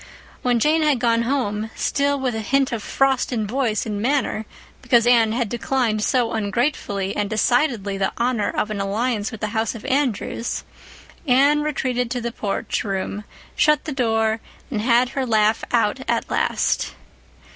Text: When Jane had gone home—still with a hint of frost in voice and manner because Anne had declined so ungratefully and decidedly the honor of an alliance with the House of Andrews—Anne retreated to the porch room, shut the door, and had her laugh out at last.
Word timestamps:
When 0.41 0.57
Jane 0.59 0.81
had 0.81 0.97
gone 0.97 1.21
home—still 1.21 2.19
with 2.19 2.33
a 2.33 2.39
hint 2.41 2.71
of 2.71 2.81
frost 2.81 3.31
in 3.31 3.45
voice 3.45 3.85
and 3.85 4.01
manner 4.01 4.47
because 4.81 5.05
Anne 5.05 5.31
had 5.31 5.47
declined 5.47 6.03
so 6.03 6.31
ungratefully 6.31 7.15
and 7.15 7.29
decidedly 7.29 7.99
the 7.99 8.11
honor 8.17 8.49
of 8.49 8.71
an 8.71 8.81
alliance 8.81 9.31
with 9.31 9.41
the 9.41 9.49
House 9.53 9.75
of 9.75 9.85
Andrews—Anne 9.85 11.61
retreated 11.61 12.09
to 12.09 12.19
the 12.19 12.31
porch 12.31 12.83
room, 12.83 13.25
shut 13.55 13.85
the 13.85 13.91
door, 13.91 14.39
and 14.71 14.81
had 14.81 15.09
her 15.09 15.23
laugh 15.23 15.63
out 15.71 15.99
at 16.07 16.27
last. 16.31 16.95